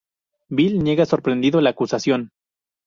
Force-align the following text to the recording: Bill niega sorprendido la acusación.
Bill 0.49 0.79
niega 0.83 1.05
sorprendido 1.05 1.61
la 1.61 1.69
acusación. 1.69 2.31